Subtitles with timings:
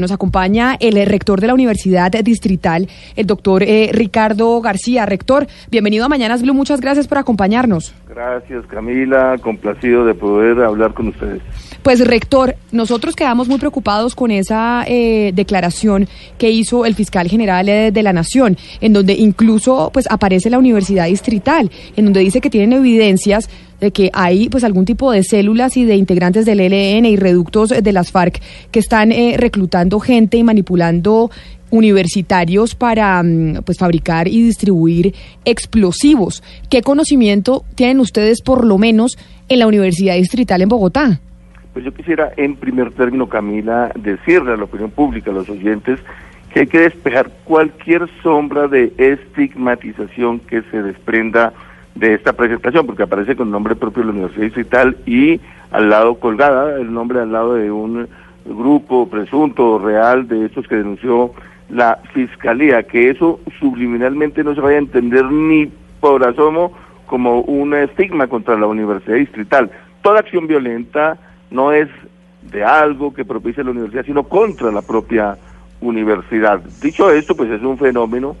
[0.00, 5.04] Nos acompaña el rector de la Universidad Distrital, el doctor eh, Ricardo García.
[5.04, 6.54] Rector, bienvenido a Mañanas Blue.
[6.54, 7.92] Muchas gracias por acompañarnos.
[8.08, 9.36] Gracias, Camila.
[9.42, 11.42] Complacido de poder hablar con ustedes.
[11.82, 17.68] Pues, rector, nosotros quedamos muy preocupados con esa eh, declaración que hizo el fiscal general
[17.68, 22.40] eh, de la Nación, en donde incluso pues aparece la Universidad Distrital, en donde dice
[22.40, 23.50] que tienen evidencias
[23.82, 27.70] de que hay pues algún tipo de células y de integrantes del ELN y reductos
[27.70, 31.32] de las FARC que están eh, reclutando gente y manipulando
[31.70, 36.44] universitarios para mm, pues fabricar y distribuir explosivos.
[36.70, 41.20] ¿Qué conocimiento tienen ustedes por lo menos en la Universidad Distrital en Bogotá?
[41.72, 45.98] Pues yo quisiera en primer término, Camila, decirle a la opinión pública, a los oyentes,
[46.54, 51.52] que hay que despejar cualquier sombra de estigmatización que se desprenda
[51.94, 55.40] de esta presentación, porque aparece con nombre propio de la Universidad Distrital y
[55.70, 58.08] al lado colgada, el nombre al lado de un
[58.44, 61.32] grupo presunto real de estos que denunció
[61.68, 66.72] la Fiscalía, que eso subliminalmente no se vaya a entender ni por asomo
[67.06, 69.70] como un estigma contra la Universidad Distrital.
[70.02, 71.18] Toda acción violenta
[71.50, 71.88] no es
[72.50, 75.36] de algo que propicia la universidad, sino contra la propia
[75.80, 76.60] universidad.
[76.82, 78.36] Dicho esto, pues es un fenómeno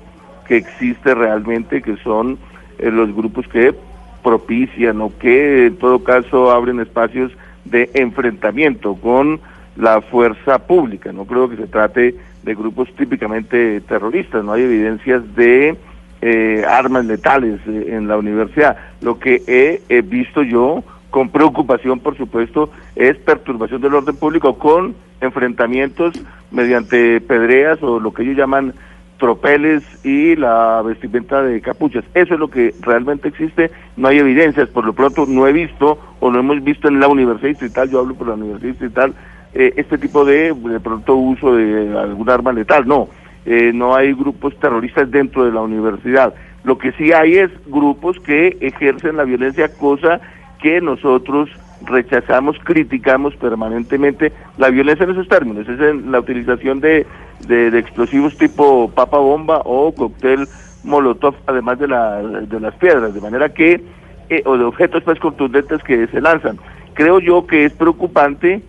[0.46, 2.38] que existe realmente, que son
[2.82, 3.74] eh, los grupos que
[4.22, 7.32] propician o que en todo caso abren espacios
[7.64, 9.40] de enfrentamiento con
[9.76, 11.12] la fuerza pública.
[11.12, 15.76] No creo que se trate de grupos típicamente terroristas, no hay evidencias de
[16.20, 18.76] eh, armas letales eh, en la universidad.
[19.00, 24.94] Lo que he, visto yo con preocupación, por supuesto, es perturbación del orden público con
[25.20, 26.14] enfrentamientos
[26.50, 28.74] mediante pedreas o lo que ellos llaman
[29.22, 32.04] tropeles y la vestimenta de capuchas.
[32.12, 33.70] Eso es lo que realmente existe.
[33.96, 37.06] No hay evidencias, por lo pronto no he visto o no hemos visto en la
[37.06, 39.14] Universidad Distrital, yo hablo por la Universidad Distrital,
[39.54, 42.84] eh, este tipo de, de pronto uso de algún arma letal.
[42.88, 43.10] No,
[43.46, 46.34] eh, no hay grupos terroristas dentro de la universidad.
[46.64, 50.20] Lo que sí hay es grupos que ejercen la violencia, cosa
[50.60, 51.48] que nosotros
[51.86, 57.06] rechazamos, criticamos permanentemente la violencia en esos términos, es en la utilización de,
[57.46, 60.46] de, explosivos tipo papa bomba o cóctel
[60.84, 63.82] molotov, además de, la, de las piedras, de manera que,
[64.28, 66.58] eh, o de objetos más contundentes que se lanzan.
[66.94, 68.62] Creo yo que es preocupante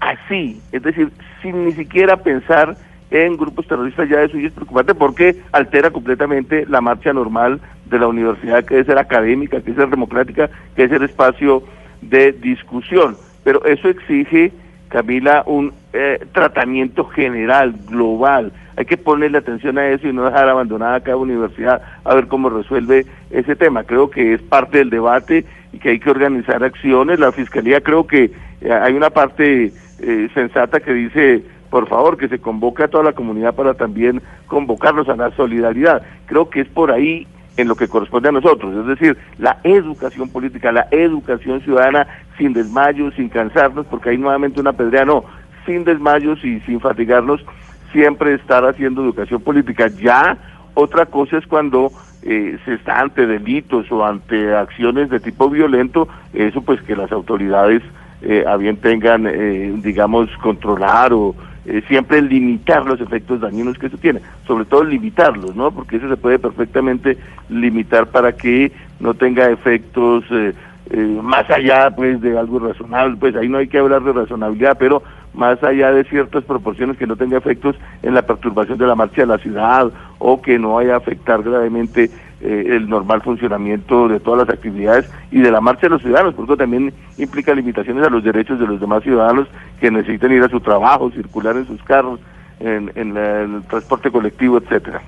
[0.00, 1.10] así, es decir,
[1.42, 2.76] sin ni siquiera pensar
[3.10, 7.98] en grupos terroristas ya eso y es preocupante porque altera completamente la marcha normal de
[7.98, 11.62] la universidad, que debe ser académica, que debe ser democrática, que debe ser espacio
[12.00, 13.16] de discusión.
[13.44, 14.52] Pero eso exige,
[14.88, 18.52] Camila, un eh, tratamiento general, global.
[18.76, 22.48] Hay que ponerle atención a eso y no dejar abandonada cada universidad a ver cómo
[22.48, 23.84] resuelve ese tema.
[23.84, 27.18] Creo que es parte del debate y que hay que organizar acciones.
[27.18, 32.28] La Fiscalía creo que eh, hay una parte eh, sensata que dice por favor, que
[32.28, 36.02] se convoque a toda la comunidad para también convocarnos a la solidaridad.
[36.26, 37.26] Creo que es por ahí
[37.58, 42.06] en lo que corresponde a nosotros, es decir, la educación política, la educación ciudadana
[42.38, 45.24] sin desmayos, sin cansarnos, porque hay nuevamente una pedrea, no,
[45.66, 47.44] sin desmayos y sin fatigarnos,
[47.92, 49.88] siempre estar haciendo educación política.
[49.88, 50.38] Ya
[50.74, 51.90] otra cosa es cuando
[52.22, 57.10] eh, se está ante delitos o ante acciones de tipo violento, eso pues que las
[57.10, 57.82] autoridades
[58.22, 61.34] eh, a bien tengan, eh, digamos, controlar o
[61.70, 65.70] eh, siempre limitar los efectos dañinos que eso tiene, sobre todo limitarlos, ¿no?
[65.70, 67.18] Porque eso se puede perfectamente
[67.50, 70.54] limitar para que no tenga efectos eh,
[70.90, 74.78] eh, más allá pues de algo razonable, pues ahí no hay que hablar de razonabilidad,
[74.78, 75.02] pero
[75.34, 79.20] más allá de ciertas proporciones que no tenga efectos en la perturbación de la marcha
[79.20, 84.20] de la ciudad o que no vaya a afectar gravemente eh, el normal funcionamiento de
[84.20, 88.10] todas las actividades y de la marcha de los ciudadanos, porque también implica limitaciones a
[88.10, 89.48] los derechos de los demás ciudadanos
[89.80, 92.20] que necesitan ir a su trabajo, circular en sus carros,
[92.60, 95.02] en, el transporte colectivo, etcétera.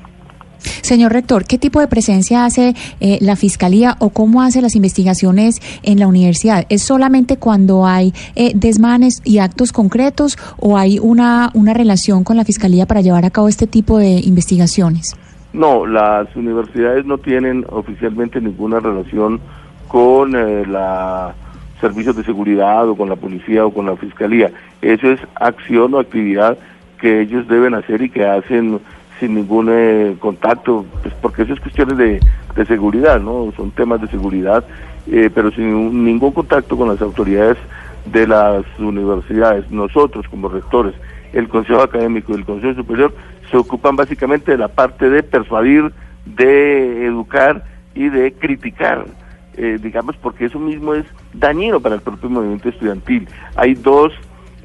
[0.82, 5.61] Señor rector, ¿qué tipo de presencia hace eh, la Fiscalía o cómo hace las investigaciones
[5.85, 6.67] en la universidad?
[6.69, 12.37] ¿Es solamente cuando hay eh, desmanes y actos concretos o hay una, una relación con
[12.37, 15.15] la Fiscalía para llevar a cabo este tipo de investigaciones?
[15.52, 19.41] No, las universidades no tienen oficialmente ninguna relación
[19.88, 21.35] con eh, la
[21.81, 24.50] servicios de seguridad o con la policía o con la fiscalía.
[24.82, 26.58] Eso es acción o actividad
[27.00, 28.81] que ellos deben hacer y que hacen
[29.19, 32.20] sin ningún eh, contacto, pues porque eso es cuestiones de,
[32.55, 33.53] de seguridad, ¿no?
[33.56, 34.64] Son temas de seguridad,
[35.11, 37.56] eh, pero sin ningún contacto con las autoridades
[38.06, 39.70] de las universidades.
[39.70, 40.94] Nosotros como rectores,
[41.32, 43.15] el Consejo Académico y el Consejo Superior
[43.50, 45.93] se ocupan básicamente de la parte de persuadir,
[46.25, 49.06] de educar y de criticar,
[49.56, 53.29] eh, digamos, porque eso mismo es dañino para el propio movimiento estudiantil.
[53.56, 54.12] Hay dos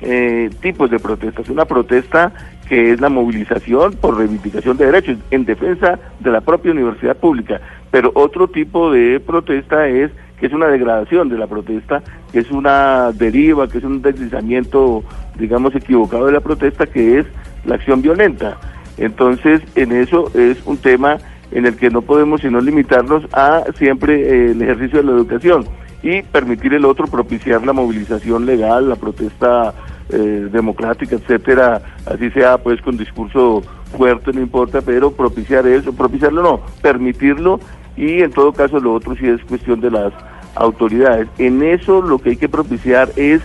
[0.01, 1.50] eh, tipos de protestas.
[1.50, 2.31] Una protesta
[2.67, 7.62] que es la movilización por reivindicación de derechos en defensa de la propia universidad pública,
[7.91, 12.01] pero otro tipo de protesta es que es una degradación de la protesta,
[12.31, 15.03] que es una deriva, que es un deslizamiento,
[15.37, 17.25] digamos, equivocado de la protesta, que es
[17.65, 18.57] la acción violenta.
[18.97, 21.17] Entonces, en eso es un tema
[21.51, 25.65] en el que no podemos sino limitarnos a siempre eh, el ejercicio de la educación
[26.03, 29.73] y permitir el otro propiciar la movilización legal, la protesta
[30.09, 33.63] eh, democrática, etcétera, así sea pues con discurso
[33.97, 37.59] fuerte, no importa, pero propiciar eso, propiciarlo no, permitirlo
[37.97, 40.13] y en todo caso lo otro sí es cuestión de las
[40.56, 41.27] autoridades.
[41.38, 43.42] En eso lo que hay que propiciar es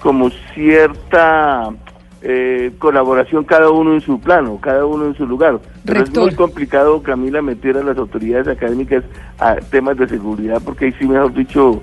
[0.00, 1.70] como cierta
[2.22, 5.60] eh, colaboración cada uno en su plano, cada uno en su lugar.
[5.84, 9.02] Pero es muy complicado, Camila, meter a las autoridades académicas
[9.38, 11.82] a temas de seguridad, porque ahí sí, mejor dicho,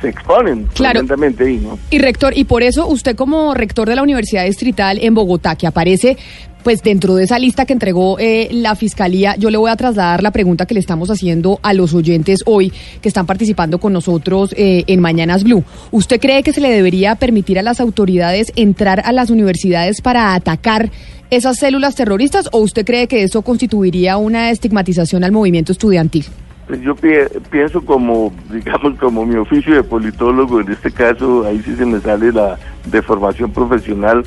[0.00, 1.00] se exponen claro.
[1.00, 1.78] ahí, ¿no?
[1.90, 5.66] Y rector, y por eso usted como rector de la Universidad Distrital en Bogotá, que
[5.66, 6.18] aparece
[6.62, 10.22] pues dentro de esa lista que entregó eh, la Fiscalía, yo le voy a trasladar
[10.22, 14.54] la pregunta que le estamos haciendo a los oyentes hoy que están participando con nosotros
[14.56, 15.64] eh, en Mañanas Blue.
[15.90, 20.34] ¿Usted cree que se le debería permitir a las autoridades entrar a las universidades para
[20.34, 20.90] atacar
[21.30, 26.26] esas células terroristas o usted cree que eso constituiría una estigmatización al movimiento estudiantil?
[26.66, 26.94] Pues yo
[27.50, 31.98] pienso como, digamos, como mi oficio de politólogo, en este caso, ahí sí se me
[32.00, 34.24] sale la deformación profesional,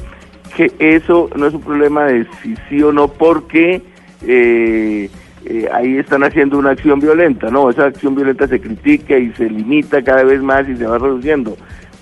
[0.56, 3.82] que eso no es un problema de si sí o no, porque
[4.28, 5.10] eh,
[5.46, 7.70] eh, ahí están haciendo una acción violenta, ¿no?
[7.70, 11.58] Esa acción violenta se critica y se limita cada vez más y se va reduciendo.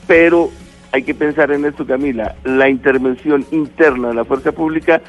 [0.08, 0.50] Pero
[0.92, 5.02] hay que pensar en esto, Camila, la intervención interna de la fuerza pública,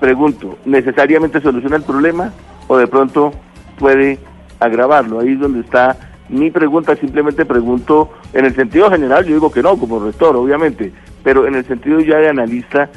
[0.00, 2.32] pregunto, ¿necesariamente soluciona el problema
[2.66, 3.32] o de pronto
[3.78, 4.18] puede
[4.58, 5.20] agravarlo?
[5.20, 5.96] Ahí es donde está
[6.28, 10.92] mi pregunta, simplemente pregunto, en el sentido general, yo digo que no, como rector, obviamente,
[11.22, 12.88] pero en el sentido ya de analista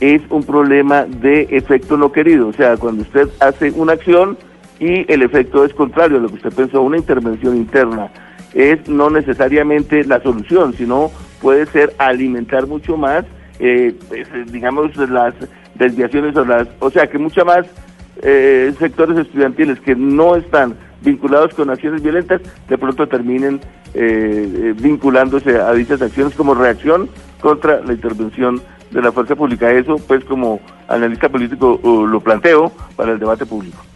[0.00, 4.38] es un problema de efecto no querido, o sea, cuando usted hace una acción
[4.78, 8.10] y el efecto es contrario a lo que usted pensó, una intervención interna
[8.54, 11.10] es no necesariamente la solución, sino
[11.40, 13.24] puede ser alimentar mucho más,
[13.58, 15.34] eh, pues, digamos, las
[15.74, 17.66] desviaciones o las, o sea, que mucha más
[18.22, 23.60] eh, sectores estudiantiles que no están vinculados con acciones violentas, de pronto terminen
[23.94, 27.08] eh, vinculándose a dichas acciones como reacción
[27.40, 28.60] contra la intervención
[28.90, 29.70] de la fuerza pública.
[29.70, 33.89] Eso, pues, como analista político lo planteo para el debate público.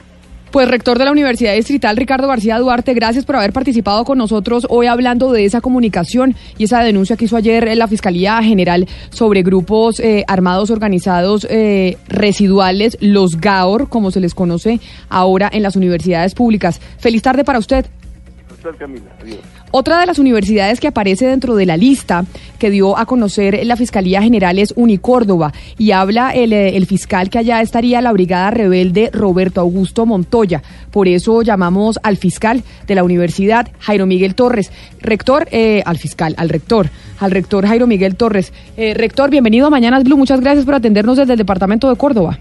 [0.55, 4.69] Pues rector de la Universidad Distrital, Ricardo García Duarte, gracias por haber participado con nosotros
[4.71, 9.43] hoy hablando de esa comunicación y esa denuncia que hizo ayer la Fiscalía General sobre
[9.43, 14.79] grupos eh, armados organizados eh, residuales, los GAOR, como se les conoce
[15.09, 16.81] ahora en las universidades públicas.
[16.99, 17.87] Feliz tarde para usted.
[18.73, 19.11] Camila.
[19.21, 19.41] Adiós.
[19.71, 22.25] Otra de las universidades que aparece dentro de la lista
[22.59, 27.29] que dio a conocer la Fiscalía General es Unicórdoba y habla el, eh, el, fiscal
[27.29, 30.63] que allá estaría la brigada rebelde Roberto Augusto Montoya.
[30.91, 34.73] Por eso llamamos al fiscal de la universidad, Jairo Miguel Torres.
[35.01, 36.89] Rector, eh, al fiscal, al rector,
[37.21, 38.53] al rector Jairo Miguel Torres.
[38.77, 40.17] Eh, rector, bienvenido a Mañanas Blue.
[40.17, 42.39] Muchas gracias por atendernos desde el departamento de Córdoba.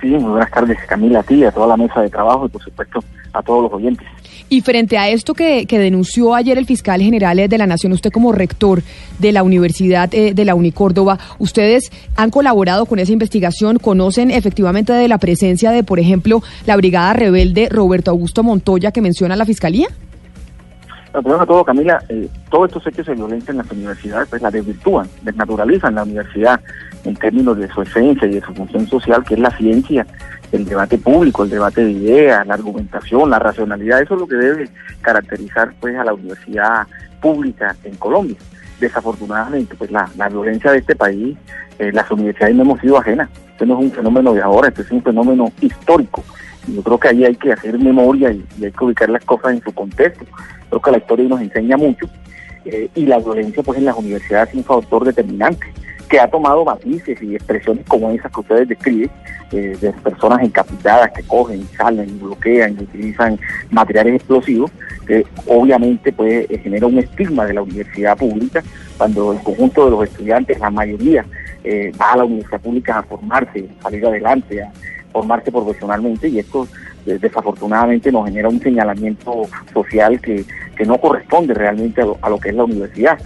[0.00, 2.62] Sí, muy buenas tardes Camila, a ti, a toda la mesa de trabajo y por
[2.62, 3.00] supuesto
[3.32, 4.06] a todos los oyentes.
[4.50, 8.32] Y frente a esto que, denunció ayer el fiscal general de la Nación, usted como
[8.32, 8.82] rector
[9.18, 13.78] de la Universidad eh, de la Unicórdoba, ¿ustedes han colaborado con esa investigación?
[13.78, 19.02] ¿Conocen efectivamente de la presencia de, por ejemplo, la brigada rebelde Roberto Augusto Montoya que
[19.02, 19.88] menciona la fiscalía?
[21.12, 24.50] primero que todo, Camila, eh, todos estos hechos de violencia en las universidades pues la
[24.50, 26.60] desvirtúan, desnaturalizan la universidad
[27.04, 30.06] en términos de su esencia y de su función social, que es la ciencia,
[30.52, 34.36] el debate público, el debate de ideas, la argumentación, la racionalidad, eso es lo que
[34.36, 34.68] debe
[35.02, 36.86] caracterizar pues a la universidad
[37.20, 38.36] pública en Colombia.
[38.80, 41.36] Desafortunadamente, pues la, violencia de este país,
[41.78, 43.28] eh, las universidades no hemos sido ajenas.
[43.50, 46.22] Este no es un fenómeno de ahora, este es un fenómeno histórico.
[46.68, 49.62] Yo creo que ahí hay que hacer memoria y, hay que ubicar las cosas en
[49.62, 50.24] su contexto.
[50.68, 52.08] Creo que la historia nos enseña mucho
[52.64, 55.66] eh, y la violencia pues en las universidades es un factor determinante
[56.08, 59.10] que ha tomado matices y expresiones como esas que ustedes describen,
[59.52, 63.38] eh, de personas encapitadas que cogen, salen, bloquean y utilizan
[63.70, 64.70] materiales explosivos,
[65.06, 68.62] que obviamente pues genera un estigma de la universidad pública
[68.96, 71.24] cuando el conjunto de los estudiantes, la mayoría,
[71.64, 74.70] eh, va a la universidad pública a formarse, a salir adelante, a
[75.12, 76.68] formarse profesionalmente y esto
[77.06, 80.44] eh, desafortunadamente nos genera un señalamiento social que,
[80.76, 83.18] que no corresponde realmente a a lo que es la universidad.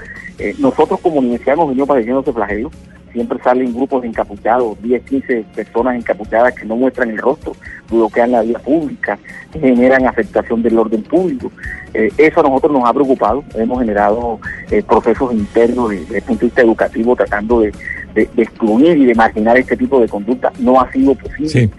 [0.43, 2.69] Eh, nosotros como universidad hemos venido padeciendo ese flagelo,
[3.13, 7.55] siempre salen grupos encapuchados, 10, 15 personas encapuchadas que no muestran el rostro,
[7.89, 9.21] bloquean la vía pública,
[9.53, 11.53] generan afectación del orden público.
[11.95, 16.41] Eh, eso a nosotros nos ha preocupado, hemos generado eh, procesos internos desde el punto
[16.41, 17.73] de vista educativo tratando de,
[18.13, 20.53] de, de, excluir y de marginar este tipo de conducta.
[20.59, 21.49] No ha sido posible.
[21.51, 21.71] Sí.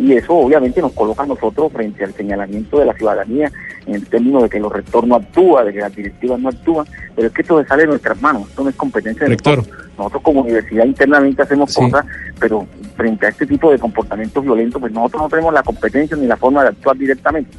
[0.00, 3.52] Y eso obviamente nos coloca a nosotros frente al señalamiento de la ciudadanía
[3.88, 6.86] en el término de que los rectores no actúan, de que las directivas no actúan,
[7.16, 9.58] pero es que esto sale de nuestras manos, esto no es competencia de Rector.
[9.58, 9.88] nosotros.
[9.96, 11.80] Nosotros como universidad internamente hacemos sí.
[11.80, 12.04] cosas,
[12.38, 12.66] pero
[12.96, 16.36] frente a este tipo de comportamientos violentos, pues nosotros no tenemos la competencia ni la
[16.36, 17.50] forma de actuar directamente.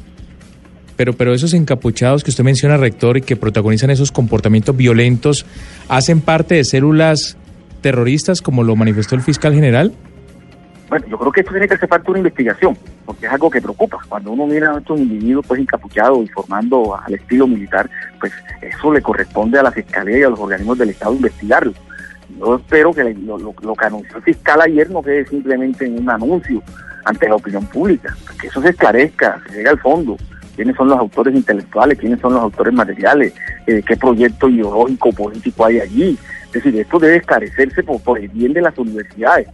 [0.96, 5.46] Pero, pero esos encapuchados que usted menciona, rector, y que protagonizan esos comportamientos violentos,
[5.88, 7.36] ¿hacen parte de células
[7.80, 9.94] terroristas, como lo manifestó el fiscal general?
[10.90, 13.48] Bueno, yo creo que esto tiene que hacer parte de una investigación, porque es algo
[13.48, 14.00] que preocupa.
[14.08, 18.92] Cuando uno mira a estos individuos pues encapuchados y formando al estilo militar, pues eso
[18.92, 21.72] le corresponde a la Fiscalía y a los organismos del Estado investigarlo.
[22.36, 26.60] Yo espero que lo, que anunció el fiscal ayer no quede simplemente en un anuncio
[27.04, 30.16] ante la opinión pública, que eso se esclarezca, se llegue al fondo,
[30.56, 33.32] quiénes son los autores intelectuales, quiénes son los autores materiales,
[33.68, 36.18] eh, qué proyecto ideológico político hay allí.
[36.46, 39.46] Es decir, esto debe esclarecerse por el bien de las universidades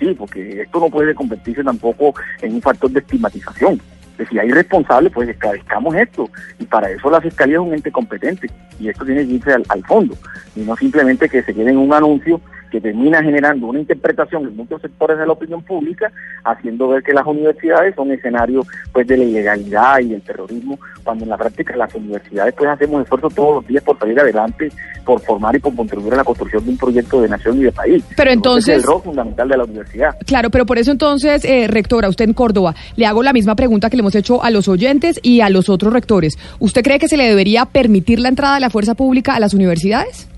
[0.00, 3.80] sí, porque esto no puede convertirse tampoco en un factor de estigmatización.
[4.28, 6.28] Si hay responsables, pues esclarezcamos esto.
[6.58, 8.48] Y para eso la Fiscalía es un ente competente.
[8.78, 10.14] Y esto tiene que irse al, al fondo.
[10.54, 14.56] Y no simplemente que se quede en un anuncio que termina generando una interpretación en
[14.56, 16.10] muchos sectores de la opinión pública,
[16.44, 21.24] haciendo ver que las universidades son escenarios pues de la ilegalidad y del terrorismo, cuando
[21.24, 24.70] en la práctica las universidades pues hacemos esfuerzos todos los días por salir adelante,
[25.04, 27.72] por formar y por contribuir a la construcción de un proyecto de nación y de
[27.72, 28.04] país.
[28.16, 28.76] Pero entonces...
[28.76, 30.16] Es el rol fundamental de la universidad.
[30.26, 33.90] Claro, pero por eso entonces, eh, rectora, usted en Córdoba, le hago la misma pregunta
[33.90, 36.38] que le hemos hecho a los oyentes y a los otros rectores.
[36.58, 39.54] ¿Usted cree que se le debería permitir la entrada de la fuerza pública a las
[39.54, 40.28] universidades?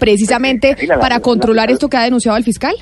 [0.00, 2.74] Precisamente para la, controlar la, esto que ha denunciado el fiscal?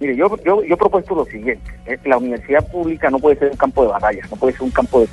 [0.00, 1.72] Mire, yo, yo, propuesto lo siguiente,
[2.04, 5.00] la universidad pública no puede ser un campo de batalla, no puede ser un campo
[5.00, 5.08] de,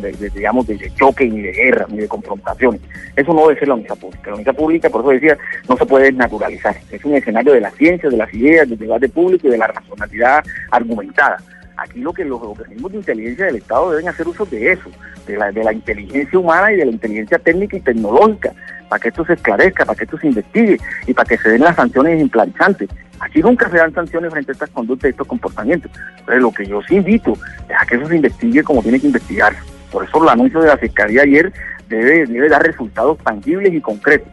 [0.00, 2.80] de, de digamos, de, choque, ni de guerra, ni de confrontaciones.
[3.16, 4.30] Eso no debe ser la universidad pública.
[4.30, 6.74] La universidad pública, por eso decía, no se puede naturalizar.
[6.90, 9.66] Es un escenario de la ciencia, de las ideas, del debate público y de la
[9.66, 11.36] racionalidad argumentada.
[11.76, 14.90] Aquí lo que los organismos de inteligencia del Estado deben hacer uso de eso,
[15.26, 18.52] de la, de la inteligencia humana y de la inteligencia técnica y tecnológica,
[18.88, 21.62] para que esto se esclarezca, para que esto se investigue y para que se den
[21.62, 22.88] las sanciones implantantes.
[23.20, 25.90] Aquí nunca se dan sanciones frente a estas conductas y estos comportamientos.
[26.26, 27.32] Pero lo que yo sí invito
[27.68, 29.54] es a que eso se investigue como tiene que investigar.
[29.90, 31.52] Por eso el anuncio de la Fiscalía ayer
[31.88, 34.28] debe, debe dar resultados tangibles y concretos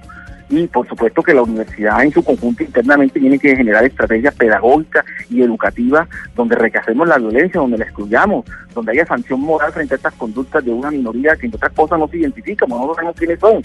[0.51, 5.05] y por supuesto que la universidad en su conjunto internamente tiene que generar estrategias pedagógicas
[5.29, 9.97] y educativas donde rechacemos la violencia, donde la excluyamos, donde haya sanción moral frente a
[9.97, 13.39] estas conductas de una minoría que en otras cosas no se identifica, no sabemos quiénes
[13.39, 13.61] son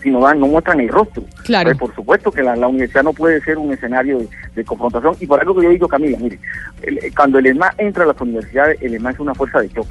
[0.00, 1.24] sino dan, no muestran el rostro.
[1.44, 1.70] Claro.
[1.70, 5.16] Pues por supuesto que la, la, universidad no puede ser un escenario de, de, confrontación
[5.18, 6.38] y por algo que yo digo, Camila, mire,
[6.82, 9.90] el, cuando el ESMA entra a las universidades, el ESMA es una fuerza de choque.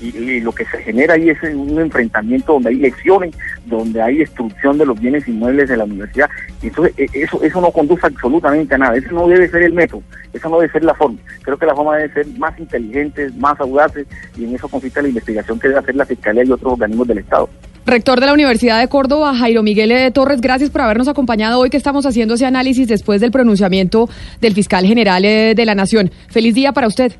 [0.00, 3.34] Y, lo que se genera ahí es un enfrentamiento donde hay lecciones,
[3.66, 6.28] donde hay destrucción de los bienes inmuebles de la universidad.
[6.62, 8.96] Entonces eso, eso no conduce absolutamente a nada.
[8.96, 10.02] Eso no debe ser el método,
[10.32, 11.18] eso no debe ser la forma.
[11.42, 15.08] Creo que la forma debe ser más inteligente, más audaces, y en eso consiste la
[15.08, 17.48] investigación que debe hacer la Fiscalía y otros organismos del Estado.
[17.86, 21.70] Rector de la Universidad de Córdoba, Jairo Miguel de Torres, gracias por habernos acompañado hoy
[21.70, 24.10] que estamos haciendo ese análisis después del pronunciamiento
[24.42, 26.10] del fiscal general de la Nación.
[26.28, 27.12] Feliz día para usted.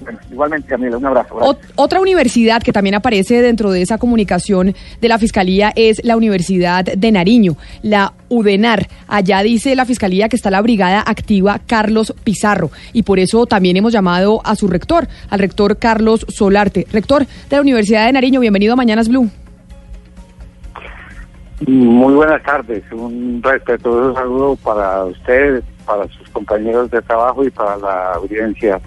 [0.00, 1.36] Bueno, igualmente, Camila, un abrazo.
[1.36, 6.16] Ot otra universidad que también aparece dentro de esa comunicación de la Fiscalía es la
[6.16, 8.88] Universidad de Nariño, la UDENAR.
[9.08, 13.76] Allá dice la Fiscalía que está la brigada activa Carlos Pizarro y por eso también
[13.76, 16.86] hemos llamado a su rector, al rector Carlos Solarte.
[16.92, 19.30] Rector de la Universidad de Nariño, bienvenido a Mañanas Blue.
[21.66, 27.78] Muy buenas tardes, un respetuoso saludo para usted, para sus compañeros de trabajo y para
[27.78, 28.78] la audiencia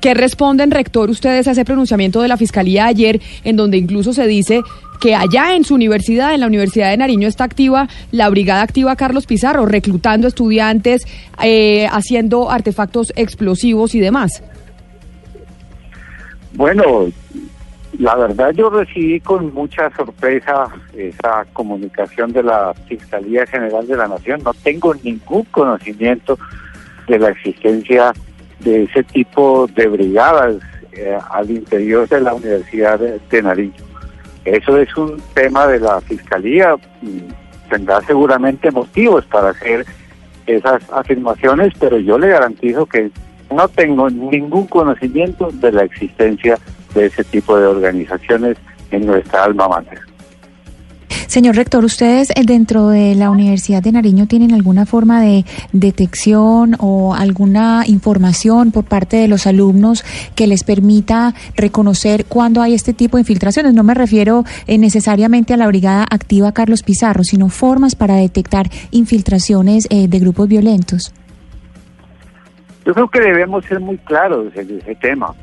[0.00, 4.26] ¿Qué responden, rector, ustedes a ese pronunciamiento de la Fiscalía ayer, en donde incluso se
[4.26, 4.62] dice
[5.00, 8.96] que allá en su universidad, en la Universidad de Nariño, está activa la Brigada Activa
[8.96, 11.06] Carlos Pizarro, reclutando estudiantes,
[11.42, 14.42] eh, haciendo artefactos explosivos y demás?
[16.54, 17.06] Bueno,
[17.98, 24.08] la verdad yo recibí con mucha sorpresa esa comunicación de la Fiscalía General de la
[24.08, 24.40] Nación.
[24.44, 26.38] No tengo ningún conocimiento
[27.06, 28.12] de la existencia
[28.60, 30.56] de ese tipo de brigadas
[30.92, 33.72] eh, al interior de la Universidad de, de.
[34.44, 36.76] Eso es un tema de la Fiscalía,
[37.68, 39.84] tendrá seguramente motivos para hacer
[40.46, 43.10] esas afirmaciones, pero yo le garantizo que
[43.54, 46.58] no tengo ningún conocimiento de la existencia
[46.94, 48.56] de ese tipo de organizaciones
[48.90, 50.00] en nuestra alma mater.
[51.28, 56.74] Señor rector, ¿ustedes eh, dentro de la Universidad de Nariño tienen alguna forma de detección
[56.78, 60.04] o alguna información por parte de los alumnos
[60.34, 63.74] que les permita reconocer cuándo hay este tipo de infiltraciones?
[63.74, 68.70] No me refiero eh, necesariamente a la Brigada Activa Carlos Pizarro, sino formas para detectar
[68.90, 71.12] infiltraciones eh, de grupos violentos.
[72.86, 75.34] Yo creo que debemos ser muy claros en ese tema.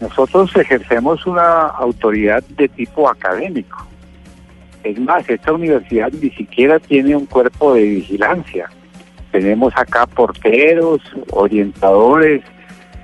[0.00, 3.87] Nosotros ejercemos una autoridad de tipo académico.
[4.84, 8.70] Es más, esta universidad ni siquiera tiene un cuerpo de vigilancia.
[9.32, 12.42] Tenemos acá porteros, orientadores,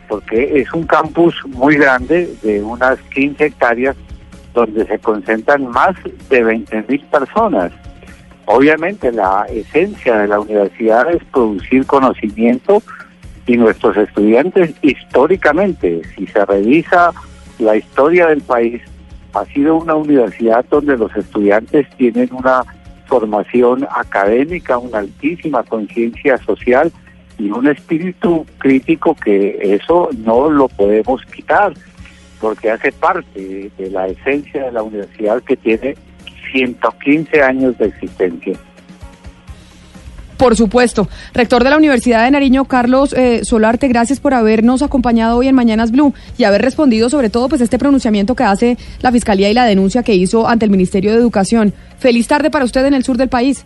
[0.09, 3.97] porque es un campus muy grande de unas 15 hectáreas
[4.54, 5.95] donde se concentran más
[6.31, 7.73] de 20 mil personas.
[8.47, 12.83] Obviamente la esencia de la universidad es producir conocimiento
[13.47, 17.12] y nuestros estudiantes históricamente, si se revisa
[17.59, 18.83] la historia del país,
[19.35, 22.62] ha sido una universidad donde los estudiantes tienen una
[23.07, 26.93] formación académica, una altísima conciencia social
[27.38, 31.75] y un espíritu crítico que eso no lo podemos quitar,
[32.41, 35.97] porque hace parte de la esencia de la universidad que tiene
[36.53, 38.55] 115 años de existencia.
[40.37, 41.09] Por supuesto.
[41.33, 45.55] Rector de la Universidad de Nariño, Carlos eh, Solarte, gracias por habernos acompañado hoy en
[45.55, 49.55] Mañanas Blue y haber respondido sobre todo pues este pronunciamiento que hace la Fiscalía y
[49.55, 51.73] la denuncia que hizo ante el Ministerio de Educación.
[51.99, 53.64] Feliz tarde para usted en el sur del país.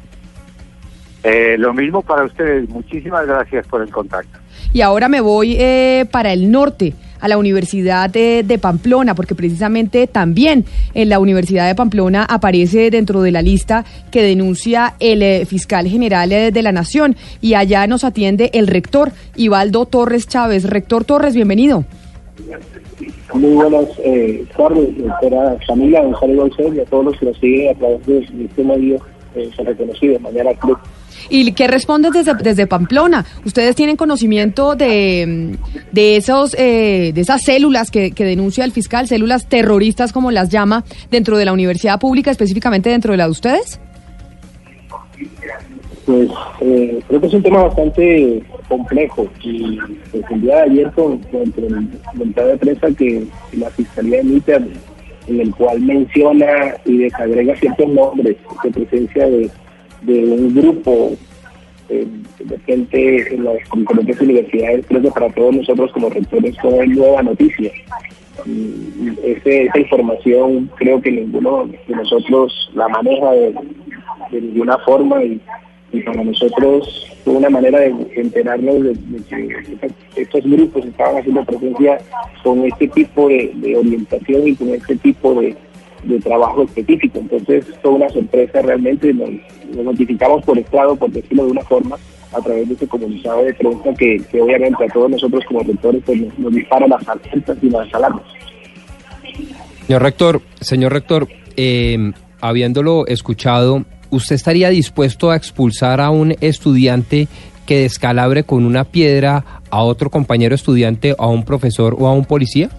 [1.25, 2.69] Eh, lo mismo para ustedes.
[2.69, 4.39] Muchísimas gracias por el contacto.
[4.73, 10.07] Y ahora me voy eh, para el norte a la Universidad de, Pamplona, porque precisamente
[10.07, 15.47] también en la Universidad de Pamplona aparece dentro de la lista que denuncia el eh,
[15.47, 20.65] fiscal general eh, de la Nación y allá nos atiende el rector Ibaldo Torres Chávez.
[20.65, 21.85] Rector Torres, bienvenido.
[23.35, 27.77] Muy buenas eh, tardes, doctora Camila, a usted y a todos los que nos siguen
[27.77, 28.97] a través de este medio
[29.35, 30.79] eh, reconocido, Mañana Club.
[31.29, 33.25] ¿Y qué responden desde, desde Pamplona?
[33.45, 35.57] ¿Ustedes tienen conocimiento de,
[35.93, 40.85] de, esos, eh, de esas células que, denuncia el fiscal, células terroristas como las llama,
[41.11, 43.81] dentro de la universidad pública, específicamente dentro de la de ustedes?
[46.07, 49.79] Pues eh, creo que es un tema bastante complejo y
[50.11, 54.59] pues, el día de ayer con, con de prensa que la Fiscalía emite
[55.29, 59.51] en el cual menciona y desagrega ciertos nombres de presencia de
[60.03, 61.17] de un grupo
[61.89, 62.07] eh,
[62.41, 67.23] de gente en las diferentes universidades, creo que para todos nosotros como rectores fue nueva
[67.23, 67.73] noticia.
[69.25, 73.55] Ese, esa información creo que ninguno de nosotros la maneja de,
[74.33, 75.41] ninguna forma y,
[76.05, 78.95] para nosotros fue una manera de enterarnos de,
[80.15, 81.99] que estos grupos estaban haciendo presencia
[82.45, 85.57] con este tipo de orientación y con este tipo de,
[86.05, 87.19] de trabajo específico.
[87.19, 89.31] Entonces fue una sorpresa realmente, nos,
[89.85, 91.97] notificamos por estado, por decirlo de una forma,
[92.33, 96.39] a través de ese comunicado de prensa que, obviamente a todos nosotros como rectores pues,
[96.39, 98.23] nos, dispara las alertas y las alarmas.
[99.87, 107.29] Señor rector, señor rector, eh, habiéndolo escuchado, ¿usted estaría dispuesto a expulsar a un estudiante
[107.67, 112.25] que descalabre con una piedra a otro compañero estudiante, a un profesor o a un
[112.25, 112.71] policía?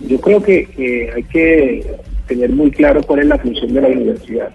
[0.00, 1.84] Yo creo que hay que
[2.26, 4.50] tener muy claro cuál es la función de la universidad.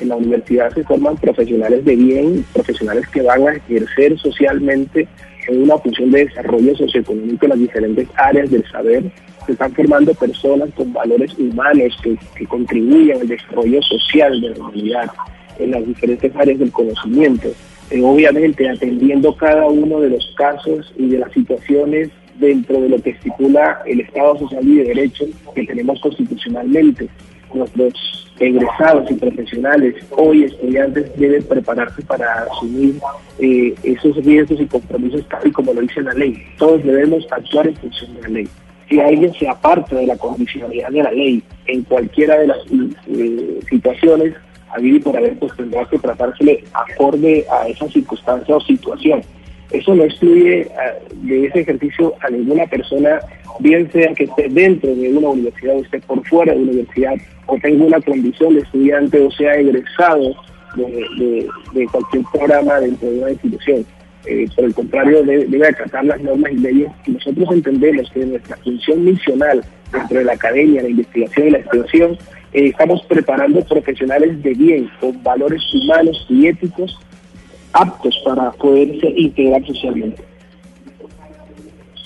[0.00, 5.08] En la universidad se forman profesionales de bien, profesionales que van a ejercer socialmente
[5.48, 9.10] en una función de desarrollo socioeconómico en las diferentes áreas del saber.
[9.44, 15.10] Se están formando personas con valores humanos que, contribuyan al desarrollo social de la humanidad
[15.58, 17.48] en las diferentes áreas del conocimiento.
[17.90, 23.02] Eh, obviamente atendiendo cada uno de los casos y de las situaciones dentro de lo
[23.02, 25.24] que estipula el Estado Social y de Derecho
[25.54, 27.08] que tenemos constitucionalmente.
[27.52, 32.96] Nuestros egresados y profesionales, hoy estudiantes, deben prepararse para asumir
[33.38, 36.42] eh, esos riesgos y compromisos tal y como lo dice la ley.
[36.58, 38.48] Todos debemos actuar en función de la ley.
[38.88, 42.58] Si alguien se aparta de la condicionalidad de la ley en cualquiera de las
[43.08, 44.34] eh, situaciones,
[44.70, 49.22] a y por haber, pues tendrá que tratársele acorde a esa circunstancia o situación.
[49.70, 50.68] Eso no excluye eh,
[51.22, 53.20] de ese ejercicio a ninguna persona,
[53.60, 57.14] bien sea que esté dentro de una universidad o esté por fuera de una universidad,
[57.46, 60.34] o tenga una condición de estudiante o sea egresado
[60.76, 63.84] de, cualquier programa dentro de una institución.
[64.26, 66.90] Eh, por el contrario, debe, acatar las normas y leyes.
[67.06, 71.58] Y nosotros entendemos que nuestra función misional dentro de la academia, la investigación y la
[71.58, 72.18] extensión,
[72.52, 76.98] eh, estamos preparando profesionales de bien, con valores humanos y éticos
[77.72, 80.22] aptos para poderse integrar socialmente.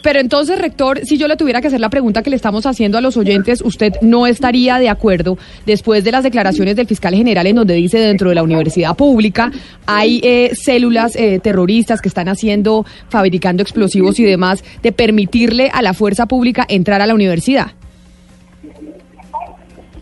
[0.02, 2.98] Pero entonces, rector, si yo le tuviera que hacer la pregunta que le estamos haciendo
[2.98, 7.46] a los oyentes, ¿usted no estaría de acuerdo después de las declaraciones del fiscal general
[7.46, 9.52] en donde dice dentro de la universidad pública
[9.86, 15.82] hay eh, células eh, terroristas que están haciendo, fabricando explosivos y demás, de permitirle a
[15.82, 17.68] la fuerza pública entrar a la universidad?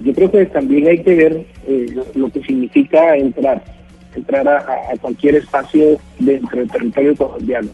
[0.02, 3.62] Yo creo que también hay que ver eh, lo, lo que significa entrar,
[4.14, 4.64] entrar a,
[5.00, 7.68] cualquier espacio dentro del territorio colombiano.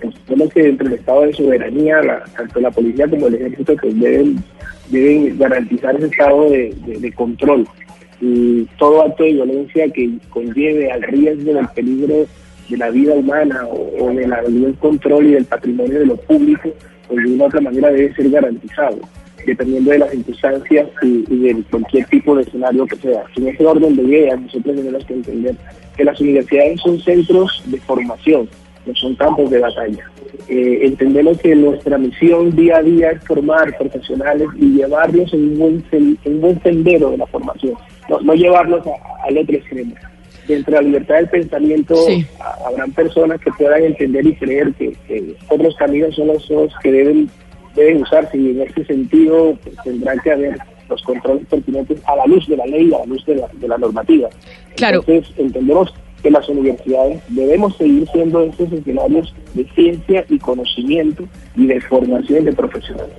[0.00, 4.00] Entendemos que dentro del estado de soberanía, la- tanto la policía como el ejército pues
[4.00, 4.36] deben,
[4.90, 7.66] deben garantizar ese estado de, de- control.
[8.20, 12.26] Y todo acto de violencia que conlleve al riesgo del peligro
[12.68, 16.70] de la vida humana o, o del control y del patrimonio de lo público,
[17.08, 18.98] pues de una otra manera debe ser garantizado,
[19.46, 23.22] dependiendo de las circunstancias y, y de cualquier tipo de escenario que sea.
[23.36, 25.54] En ese orden de ideas, nosotros tenemos que entender
[25.96, 28.48] que las universidades son centros de formación,
[28.86, 30.04] no son campos de batalla.
[30.48, 35.58] Eh, entendemos que nuestra misión día a día es formar profesionales y llevarlos en un
[35.58, 37.74] buen, en un buen sendero de la formación,
[38.08, 39.94] no, no llevarlos a- al otro extremo.
[40.48, 42.26] Dentro de la libertad del pensamiento Sí.
[42.40, 46.42] a- habrán personas que puedan entender y creer que, que otros caminos son los
[46.82, 47.30] que deben,
[47.74, 50.58] deben usarse y en este sentido pues, tendrán que haber
[50.88, 53.68] los controles pertinentes a la luz de la ley, a la luz de la, de
[53.68, 54.28] la normativa.
[54.76, 55.00] Claro.
[55.06, 61.24] Entonces entendemos que las universidades debemos seguir siendo estos escenarios de ciencia y conocimiento
[61.56, 63.12] y de formación de profesionales.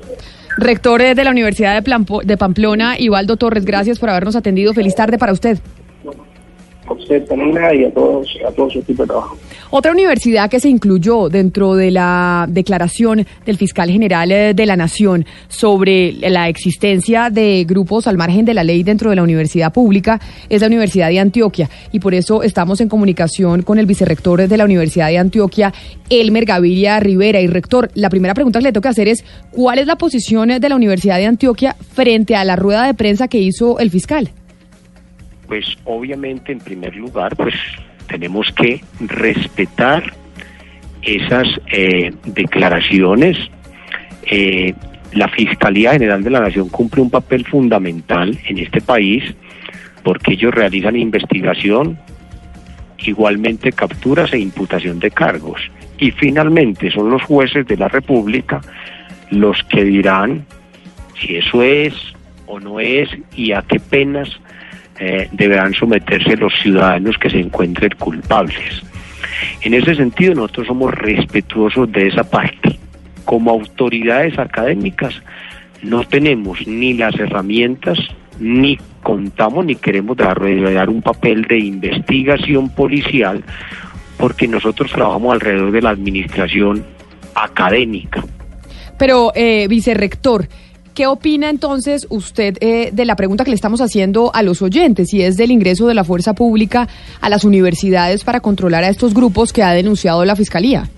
[0.58, 4.74] Rector eh, de la Universidad de, Pamplona, Ibaldo Torres, gracias por habernos atendido.
[4.74, 5.58] Feliz tarde para usted.
[6.86, 9.38] A usted, Tamina, y a todos, a todo su equipo de trabajo.
[9.76, 14.76] Otra universidad que se incluyó dentro de la declaración del fiscal general eh, de la
[14.76, 19.74] Nación sobre la existencia de grupos al margen de la ley dentro de la universidad
[19.74, 21.72] pública es la Universidad de Antioquia.
[21.92, 25.74] Y por eso estamos en comunicación con el vicerrector de la Universidad de Antioquia,
[26.08, 27.42] Elmer Gaviria Rivera.
[27.42, 30.70] Y rector, la primera pregunta que le que hacer es, ¿cuál es la posición de
[30.70, 34.30] la Universidad de Antioquia frente a la rueda de prensa que hizo el fiscal?
[35.48, 37.56] Pues obviamente en primer lugar pues
[38.04, 40.14] tenemos que respetar
[41.02, 43.38] esas eh, declaraciones.
[44.26, 44.74] Eh,
[45.14, 49.24] la Fiscalía General de la Nación cumple un papel fundamental en este país
[50.04, 51.98] porque ellos realizan investigación,
[52.98, 55.62] igualmente capturas e imputación de cargos.
[55.98, 58.62] Y finalmente son los jueces de la República
[59.30, 60.46] los que dirán
[61.20, 61.94] si eso es
[62.46, 64.30] o no es y a qué penas
[65.00, 68.84] eh, deberán someterse los ciudadanos que se encuentren culpables.
[69.62, 72.78] En ese sentido, nosotros somos respetuosos de esa parte.
[73.26, 75.14] Como autoridades académicas,
[75.82, 77.98] no tenemos ni las herramientas,
[78.40, 83.44] ni contamos, ni queremos desarrollar un papel de investigación policial,
[84.18, 86.86] porque nosotros trabajamos alrededor de la administración
[87.36, 88.24] académica.
[88.98, 90.48] Pero, eh, vicerrector,
[90.94, 95.14] ¿qué opina entonces usted eh, de la pregunta que le estamos haciendo a los oyentes,
[95.14, 96.88] y es del ingreso de la fuerza pública
[97.22, 100.90] a las universidades para controlar a estos grupos que ha denunciado la Fiscalía?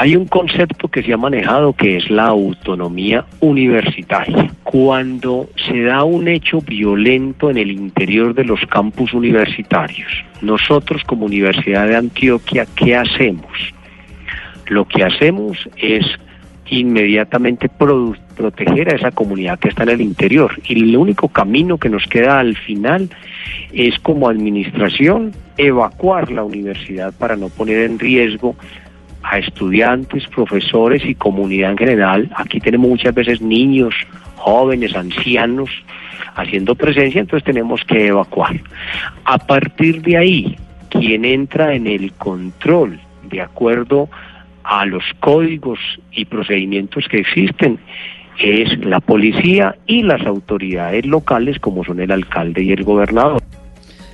[0.00, 4.54] Hay un concepto que se ha manejado que es la autonomía universitaria.
[4.62, 10.08] Cuando se da un hecho violento en el interior de los campus universitarios,
[10.40, 13.50] nosotros como Universidad de Antioquia, ¿qué hacemos?
[14.68, 16.06] Lo que hacemos es
[16.70, 20.52] inmediatamente produ- proteger a esa comunidad que está en el interior.
[20.64, 23.10] Y el único camino que nos queda al final
[23.72, 28.54] es como administración evacuar la universidad para no poner en riesgo
[29.24, 32.30] a estudiantes, profesores y comunidad en general.
[32.36, 33.92] Aquí tenemos muchas veces niños,
[34.36, 35.68] jóvenes, ancianos
[36.36, 38.60] haciendo presencia, entonces tenemos que evacuar.
[39.24, 40.56] A partir de ahí,
[40.88, 44.08] quien entra en el control de acuerdo
[44.62, 45.80] a los códigos
[46.12, 47.80] y procedimientos que existen
[48.40, 53.42] es la policía y las autoridades locales como son el alcalde y el gobernador.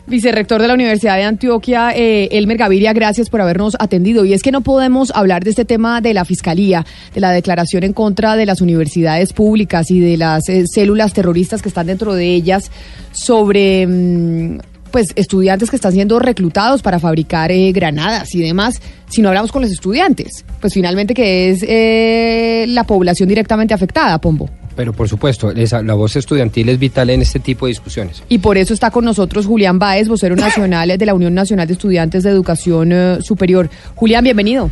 [0.06, 4.26] Vicerrector de la Universidad de Antioquia, eh, Elmer Gaviria, gracias por habernos atendido.
[4.26, 6.84] Y es que no podemos hablar de este tema de la Fiscalía,
[7.14, 11.62] de la declaración en contra de las universidades públicas y de las eh, células terroristas
[11.62, 12.70] que están dentro de ellas
[13.12, 13.86] sobre...
[13.86, 14.58] mm,
[14.94, 19.50] pues estudiantes que están siendo reclutados para fabricar eh, granadas y demás, si no hablamos
[19.50, 24.48] con los estudiantes, pues finalmente que es eh, la población directamente afectada, Pombo.
[24.76, 28.22] Pero por supuesto, esa, la voz estudiantil es vital en este tipo de discusiones.
[28.28, 31.72] Y por eso está con nosotros Julián Báez, vocero nacional de la Unión Nacional de
[31.72, 33.68] Estudiantes de Educación eh, Superior.
[33.96, 34.70] Julián, bienvenido.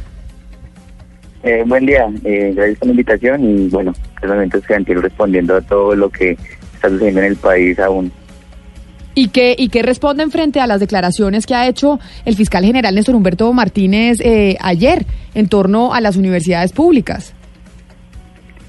[1.43, 5.97] Eh, buen día, eh, gracias por la invitación y bueno, movimiento estudiantil respondiendo a todo
[5.97, 6.39] lo que
[6.75, 8.13] está sucediendo en el país aún.
[9.15, 12.95] ¿Y qué, ¿Y qué responden frente a las declaraciones que ha hecho el fiscal general
[12.95, 17.35] Néstor Humberto Martínez eh, ayer en torno a las universidades públicas?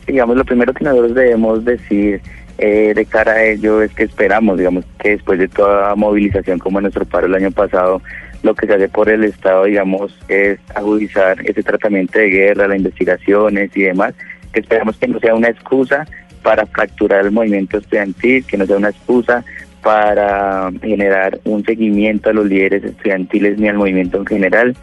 [0.06, 2.22] Digamos, lo primero que nosotros debemos decir
[2.58, 6.82] eh, de cara a ello es que esperamos, digamos, que después de toda movilización como
[6.82, 8.02] nuestro paro el año pasado,
[8.44, 12.78] lo que se hace por el Estado, digamos, es agudizar ese tratamiento de guerra, las
[12.78, 14.14] investigaciones y demás,
[14.52, 16.06] que esperamos que no sea una excusa
[16.44, 19.46] para fracturar el movimiento estudiantil, que no sea una excusa
[19.84, 24.76] para generar un seguimiento a los líderes estudiantiles ni al movimiento en general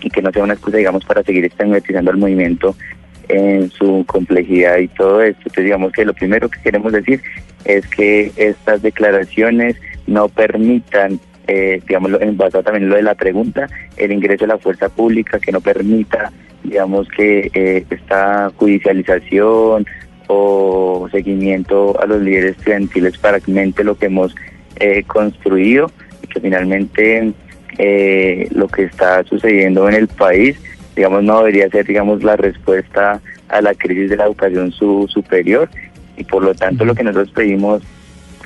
[0.00, 2.74] y que no sea una excusa, digamos, para seguir estigmatizando al movimiento
[3.28, 5.40] en su complejidad y todo esto.
[5.40, 7.20] Entonces, digamos que lo primero que queremos decir
[7.64, 13.14] es que estas declaraciones no permitan, eh, digamos, en base también en lo de la
[13.14, 16.32] pregunta, el ingreso de la fuerza pública, que no permita,
[16.64, 19.84] digamos, que eh, esta judicialización
[20.28, 24.34] o seguimiento a los líderes estudiantiles para mente lo que hemos
[24.76, 25.90] eh, construido
[26.22, 27.32] y que finalmente
[27.78, 30.56] eh, lo que está sucediendo en el país
[30.94, 35.68] digamos no debería ser digamos la respuesta a la crisis de la educación su, superior.
[36.16, 37.82] Y por lo tanto lo que nosotros pedimos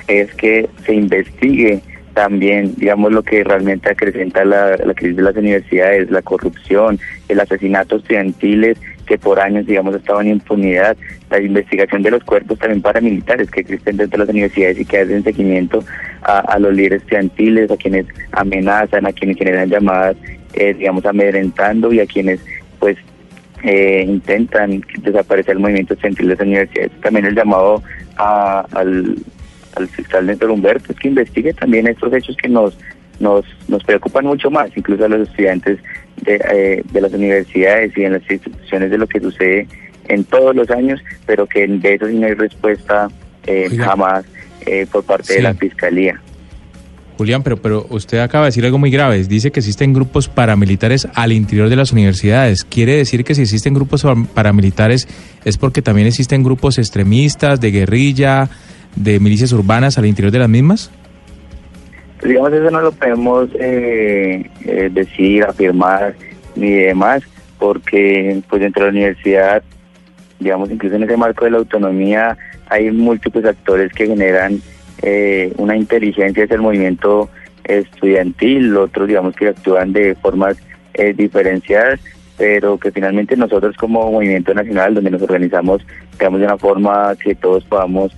[0.07, 1.81] es que se investigue
[2.13, 7.39] también, digamos, lo que realmente acrecenta la, la crisis de las universidades, la corrupción, el
[7.39, 10.95] asesinato estudiantiles que por años, digamos, estaban en impunidad,
[11.29, 14.99] la investigación de los cuerpos también paramilitares que existen dentro de las universidades y que
[14.99, 15.83] hacen seguimiento
[16.21, 20.15] a, los líderes estudiantiles, a quienes amenazan, a quienes generan llamadas,
[20.53, 22.39] eh, digamos, amedrentando y a quienes,
[22.79, 22.97] pues,
[23.63, 26.91] eh, intentan desaparecer el movimiento estudiantil de las universidades.
[27.01, 27.81] También el llamado
[28.17, 29.15] al,
[29.75, 32.77] al fiscal Néstor Humberto es que investigue también estos hechos que nos
[33.19, 35.79] nos, nos preocupan mucho más, incluso a los estudiantes
[36.23, 39.67] de, eh, de las universidades y en las instituciones de lo que sucede
[40.07, 43.09] en todos los años, pero que de eso sí no hay respuesta
[43.45, 44.25] eh, jamás
[44.65, 46.19] eh, por parte de la Fiscalía.
[47.17, 49.23] Julián, pero, pero usted acaba de decir algo muy grave.
[49.23, 52.63] Dice que existen grupos paramilitares al interior de las universidades.
[52.63, 55.07] ¿Quiere decir que si existen grupos paramilitares
[55.45, 58.49] es porque también existen grupos extremistas, de guerrilla,
[58.95, 60.91] de milicias urbanas al interior de las mismas?
[62.23, 66.15] Digamos, eso no lo podemos eh, eh, decir, afirmar
[66.55, 67.23] ni demás,
[67.59, 69.63] porque pues dentro de la universidad,
[70.39, 72.37] digamos, incluso en ese marco de la autonomía,
[72.69, 74.61] hay múltiples actores que generan
[75.01, 77.29] eh, una inteligencia hacia el movimiento
[77.63, 80.57] estudiantil, otros, digamos, que actúan de formas
[81.15, 81.99] diferenciadas,
[82.37, 85.81] pero que finalmente nosotros como movimiento nacional, donde nos organizamos,
[86.11, 88.15] digamos, de una forma que todos podamos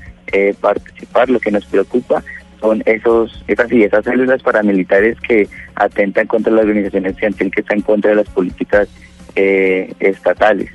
[0.59, 2.21] participar, lo que nos preocupa
[2.65, 7.75] son esos, esas y esas células paramilitares que atentan contra la organización estudiantil que está
[7.75, 8.87] en contra de las políticas
[9.35, 10.69] eh, estatales.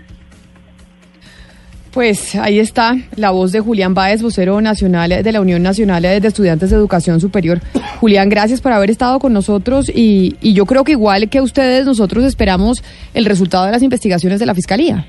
[1.92, 6.28] Pues ahí está la voz de Julián Báez, vocero nacional de la Unión Nacional de
[6.28, 7.60] Estudiantes de Educación Superior.
[7.98, 11.86] Julián, gracias por haber estado con nosotros y, y yo creo que igual que ustedes,
[11.86, 15.06] nosotros esperamos el resultado de las investigaciones de la Fiscalía.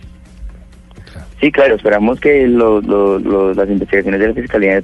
[1.41, 4.83] Sí, claro, esperamos que las investigaciones de la Fiscalía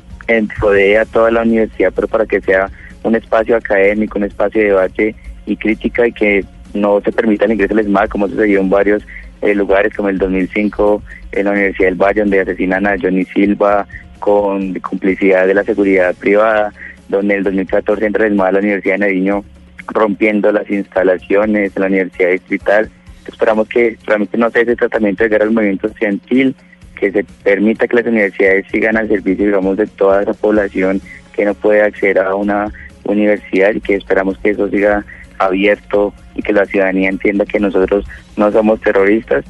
[0.60, 2.72] rodee a toda la universidad, pero para que sea
[3.04, 5.16] un espacio académico, un espacio de debate
[5.46, 6.44] y crítica y que
[6.74, 9.06] no se permita el ingreso al como sucedió en varios
[9.44, 13.88] eh, lugares, como el 2005 en la Universidad del Valle, donde asesinan a Johnny Silva
[14.18, 16.74] con complicidad de la seguridad privada,
[17.08, 19.46] donde en el 2014 entra el ESMAD a la Universidad de Nariño
[19.90, 22.90] rompiendo las instalaciones en la Universidad Distrital
[23.28, 26.56] Esperamos que realmente no sea ese tratamiento de guerra al movimiento estudiantil,
[27.00, 31.02] que se permita que las universidades sigan al servicio, digamos, de toda esa población
[31.34, 32.72] que no puede acceder a una
[33.04, 35.06] universidad y que esperamos que eso siga
[35.40, 39.46] abierto y que la ciudadanía entienda que nosotros no somos terroristas,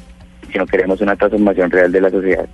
[0.52, 2.46] sino queremos una transformación real de la sociedad.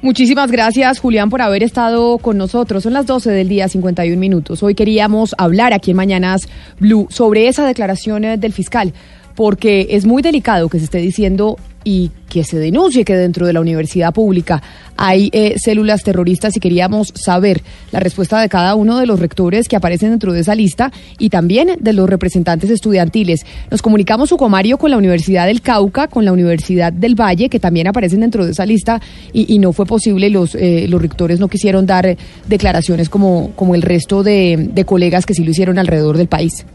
[0.00, 2.84] Muchísimas gracias, Julián, por haber estado con nosotros.
[2.84, 4.62] Son las 12 del día, 51 minutos.
[4.62, 6.48] Hoy queríamos hablar aquí en Mañanas
[6.78, 8.92] Blue sobre esa declaración eh, del fiscal
[9.38, 13.52] porque es muy delicado que se esté diciendo y que se denuncie que dentro de
[13.52, 14.60] la universidad pública
[14.96, 19.68] hay eh, células terroristas y queríamos saber la respuesta de cada uno de los rectores
[19.68, 23.46] que aparecen dentro de esa lista y también de los representantes estudiantiles.
[23.70, 27.86] Nos comunicamos, Sucomario, con la Universidad del Cauca, con la Universidad del Valle, que también
[27.86, 29.00] aparecen dentro de esa lista
[29.32, 32.16] y, no fue posible, los, eh, los rectores no quisieron dar
[32.48, 36.66] declaraciones como, como el resto de, de colegas que sí lo hicieron alrededor del país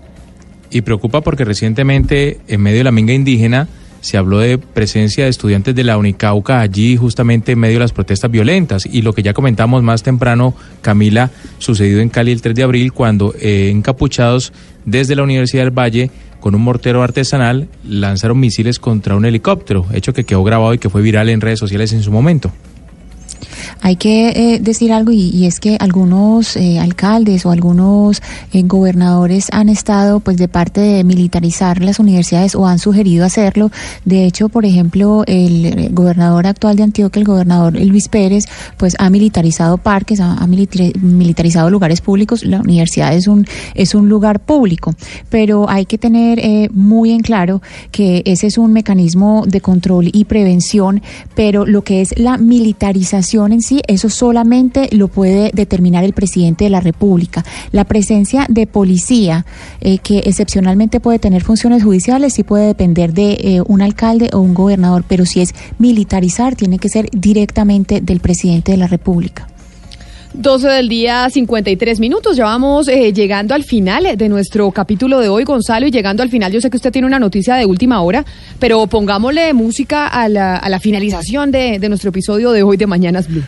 [0.74, 3.68] y preocupa porque recientemente en medio de la minga indígena
[4.02, 7.94] se habló de presencia de estudiantes de la Unicauca allí justamente en medio de las
[7.94, 12.54] protestas violentas y lo que ya comentamos más temprano, Camila, sucedido en Cali el 3
[12.54, 14.52] de abril cuando eh, encapuchados
[14.84, 20.14] desde la Universidad del Valle con un mortero artesanal lanzaron misiles contra un helicóptero, hecho
[20.14, 22.52] que quedó grabado y que fue viral en redes sociales en su momento.
[23.82, 28.22] Hay que eh, decir algo y, es que algunos eh, alcaldes o algunos
[28.54, 33.72] eh, gobernadores han estado pues de parte de militarizar las universidades o han sugerido hacerlo.
[34.06, 38.46] De hecho, por ejemplo, el gobernador actual de Antioquia, el gobernador Luis Pérez,
[38.78, 42.44] pues ha militarizado parques, ha, ha militarizado lugares públicos.
[42.46, 44.94] La universidad es un es un lugar público,
[45.30, 47.62] pero hay que tener eh, muy en claro
[47.92, 51.02] que ese es un mecanismo de control y prevención,
[51.36, 56.64] pero lo que es la militarización en sí, eso solamente lo puede determinar el presidente
[56.64, 57.44] de la República.
[57.72, 59.46] La presencia de policía,
[59.82, 64.40] eh, que excepcionalmente puede tener funciones judiciales, sí puede depender de eh, un alcalde o
[64.40, 69.48] un gobernador, pero si es militarizar, tiene que ser directamente del presidente de la República.
[70.34, 72.36] 12 del día, 53 minutos.
[72.36, 76.30] Ya vamos eh, llegando al final de nuestro capítulo de hoy, Gonzalo, y llegando al
[76.30, 78.26] final, yo sé que usted tiene una noticia de última hora,
[78.60, 82.88] pero pongámosle música a la, a la finalización de, de nuestro episodio de hoy de
[82.88, 83.44] Mañanas Blue.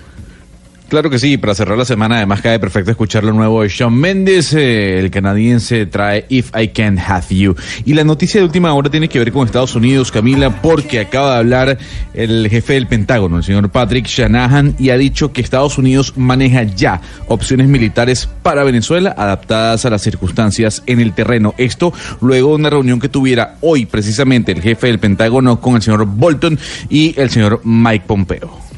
[0.87, 3.93] Claro que sí, para cerrar la semana además cae perfecto escuchar lo nuevo de Shawn
[3.93, 7.55] Mendes, eh, el canadiense trae If I Can't Have You.
[7.85, 11.33] Y la noticia de última hora tiene que ver con Estados Unidos, Camila, porque acaba
[11.33, 11.77] de hablar
[12.13, 16.61] el jefe del Pentágono, el señor Patrick Shanahan, y ha dicho que Estados Unidos maneja
[16.61, 21.55] ya opciones militares para Venezuela adaptadas a las circunstancias en el terreno.
[21.57, 25.81] Esto luego de una reunión que tuviera hoy precisamente el jefe del Pentágono con el
[25.81, 28.74] señor Bolton y el señor Mike Pompeo.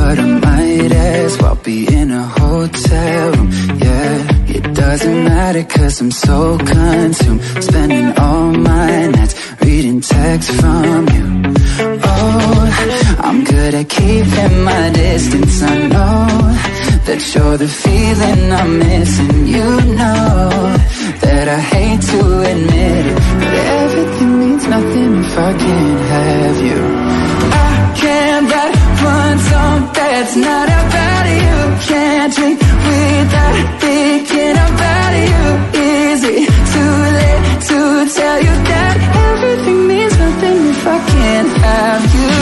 [0.00, 3.50] But I might as well be in a hotel room,
[3.84, 11.02] yeah It doesn't matter cause I'm so consumed Spending all my nights reading texts from
[11.14, 11.26] you.
[12.12, 15.62] Oh, I'm good at keeping my distance.
[15.62, 16.26] I know
[17.06, 19.46] that you're the feeling I'm missing.
[19.54, 19.68] You
[20.00, 20.50] know
[21.24, 22.20] that I hate to
[22.52, 27.29] admit it But everything means nothing if I can't have you
[30.20, 31.56] that's not about you.
[31.88, 35.44] Can't drink without thinking about you
[35.80, 37.78] Is it too late to
[38.18, 38.96] tell you that
[39.30, 42.32] everything means nothing if I can't have you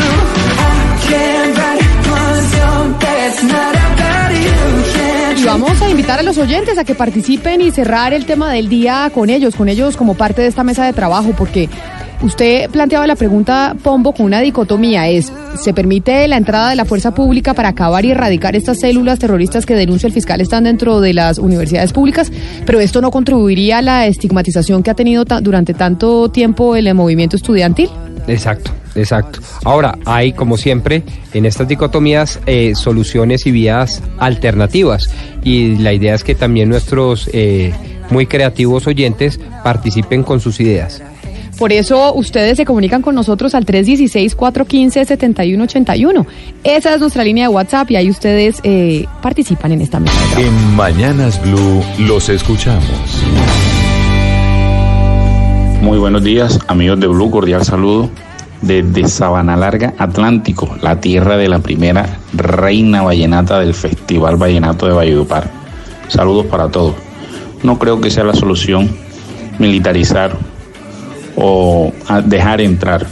[0.67, 1.85] I can't write
[2.19, 4.61] one song that's not about you.
[4.95, 8.53] Can't Y vamos a invitar a los oyentes a que participen y cerrar el tema
[8.53, 11.69] del día con ellos, con ellos como parte de esta mesa de trabajo, porque
[12.23, 16.85] usted planteaba la pregunta, Pombo, con una dicotomía, es, ¿se permite la entrada de la
[16.85, 21.01] fuerza pública para acabar y erradicar estas células terroristas que denuncia el fiscal están dentro
[21.01, 22.31] de las universidades públicas?
[22.67, 27.37] Pero esto no contribuiría a la estigmatización que ha tenido durante tanto tiempo el movimiento
[27.37, 27.91] estudiantil.
[28.27, 29.41] Exacto, exacto.
[29.65, 31.03] Ahora, hay, como siempre,
[31.33, 35.11] en estas dicotomías, eh, soluciones y vías alternativas.
[35.43, 37.73] Y la idea es que también nuestros eh,
[38.11, 41.03] muy creativos oyentes participen con sus ideas.
[41.59, 46.25] Por eso ustedes se comunican con nosotros al 316-415-7181.
[46.63, 50.17] Esa es nuestra línea de WhatsApp y ahí ustedes eh, participan en esta mesa.
[50.39, 52.85] En Mañanas Blue los escuchamos.
[55.83, 58.09] Muy buenos días, amigos de Blue, cordial saludo
[58.63, 64.93] desde Sabana Larga, Atlántico, la tierra de la primera reina vallenata del Festival Vallenato de
[64.93, 65.51] Valledupar.
[66.09, 66.95] Saludos para todos.
[67.65, 68.89] No creo que sea la solución
[69.59, 70.37] militarizar
[71.41, 71.93] o
[72.25, 73.07] dejar entrar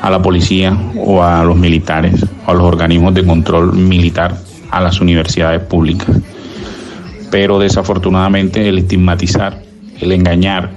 [0.00, 4.34] a la policía o a los militares o a los organismos de control militar
[4.70, 6.08] a las universidades públicas.
[7.30, 9.62] Pero desafortunadamente el estigmatizar,
[10.00, 10.70] el engañar,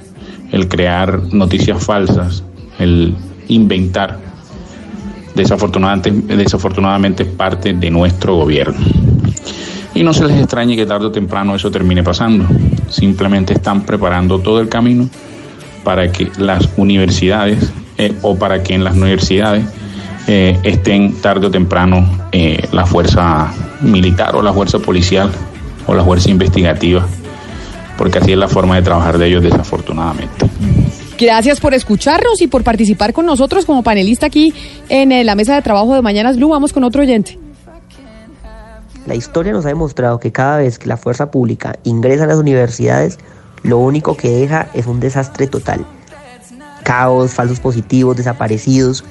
[0.51, 2.43] el crear noticias falsas,
[2.77, 3.15] el
[3.47, 4.19] inventar,
[5.33, 8.85] desafortunadamente, desafortunadamente es parte de nuestro gobierno.
[9.93, 12.45] Y no se les extrañe que tarde o temprano eso termine pasando.
[12.89, 15.09] Simplemente están preparando todo el camino
[15.85, 19.63] para que las universidades eh, o para que en las universidades
[20.27, 25.31] eh, estén tarde o temprano eh, la fuerza militar o la fuerza policial
[25.87, 27.05] o la fuerza investigativa,
[27.97, 30.47] porque así es la forma de trabajar de ellos desafortunadamente.
[31.17, 34.53] Gracias por escucharnos y por participar con nosotros como panelista aquí
[34.89, 36.49] en la mesa de trabajo de Mañanas Blue.
[36.49, 37.37] Vamos con otro oyente.
[39.05, 42.37] La historia nos ha demostrado que cada vez que la fuerza pública ingresa a las
[42.37, 43.19] universidades,
[43.65, 45.85] lo único que deja es un desastre total.
[46.83, 49.03] Caos, falsos positivos, desaparecidos.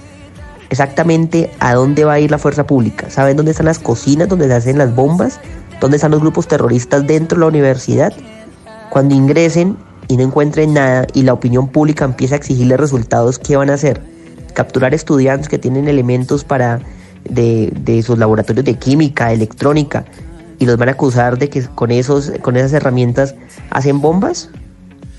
[0.70, 3.10] Exactamente a dónde va a ir la fuerza pública.
[3.10, 5.40] ¿Saben dónde están las cocinas donde se hacen las bombas?
[5.80, 8.12] ¿Dónde están los grupos terroristas dentro de la universidad?
[8.90, 9.76] Cuando ingresen
[10.06, 13.74] y no encuentren nada y la opinión pública empieza a exigirle resultados, ¿qué van a
[13.74, 14.00] hacer?
[14.52, 16.80] Capturar estudiantes que tienen elementos para
[17.28, 20.04] de, de sus laboratorios de química, electrónica,
[20.58, 23.34] y los van a acusar de que con, esos, con esas herramientas
[23.70, 24.50] hacen bombas,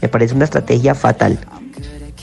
[0.02, 1.40] me parece una estrategia fatal.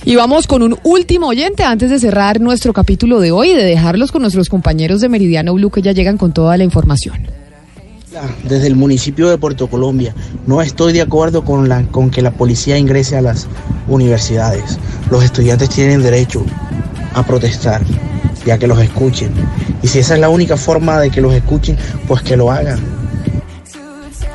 [0.04, 3.64] Y vamos con un último oyente antes de cerrar nuestro capítulo de hoy y de
[3.64, 7.16] dejarlos con nuestros compañeros de Meridiano Blue que ya llegan con toda la información.
[8.48, 10.14] Desde el municipio de Puerto Colombia,
[10.46, 13.46] no estoy de acuerdo con, la, con que la policía ingrese a las
[13.88, 14.78] universidades.
[15.10, 16.44] Los estudiantes tienen derecho
[17.14, 17.82] a protestar,
[18.44, 19.30] ya que los escuchen.
[19.82, 21.76] Y si esa es la única forma de que los escuchen,
[22.08, 23.01] pues que lo hagan.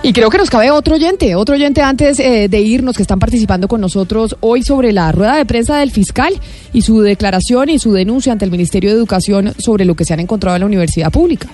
[0.04, 3.20] Y creo que nos cabe otro oyente, otro oyente antes eh, de irnos que están
[3.20, 6.34] participando con nosotros hoy sobre la rueda de prensa del fiscal
[6.72, 10.14] y su declaración y su denuncia ante el Ministerio de Educación sobre lo que se
[10.14, 11.50] han encontrado en la universidad pública.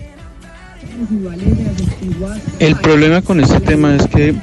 [2.60, 4.36] El problema con este tema es que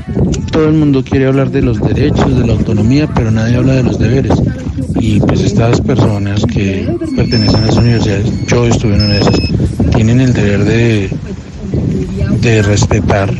[0.50, 3.82] todo el mundo quiere hablar de los derechos, de la autonomía, pero nadie habla de
[3.82, 4.32] los deberes.
[4.98, 9.40] Y pues estas personas que pertenecen a las universidades, yo estuve en una de esas,
[9.94, 11.10] tienen el deber de,
[12.40, 13.32] de respetar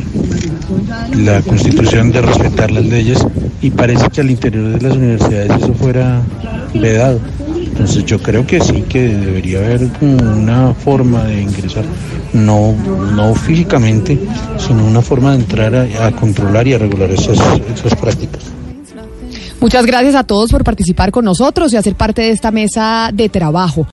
[1.15, 3.25] la constitución, de respetar las leyes,
[3.61, 6.21] y parece que al interior de las universidades eso fuera
[6.73, 7.19] vedado.
[7.65, 11.83] Entonces yo creo que sí, que debería haber una forma de ingresar,
[12.33, 12.73] no,
[13.15, 14.19] no físicamente,
[14.57, 17.39] sino una forma de entrar a, controlar y a regular esas,
[17.73, 18.43] esas prácticas.
[19.61, 23.29] Muchas gracias a todos por participar con nosotros y hacer parte de esta mesa de
[23.29, 23.85] trabajo.